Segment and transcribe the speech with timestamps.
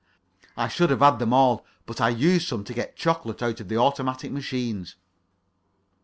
[0.57, 3.67] I should have had them all, but I used some to get chocolates out of
[3.67, 4.95] the automatic machines.